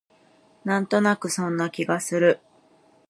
[0.63, 2.39] なんとなくそんな気がする